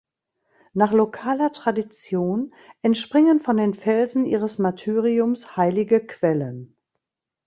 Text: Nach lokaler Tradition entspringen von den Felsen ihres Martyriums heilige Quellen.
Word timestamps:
Nach 0.73 0.93
lokaler 0.93 1.51
Tradition 1.53 2.55
entspringen 2.81 3.39
von 3.39 3.57
den 3.57 3.75
Felsen 3.75 4.25
ihres 4.25 4.57
Martyriums 4.57 5.55
heilige 5.57 6.03
Quellen. 6.03 6.75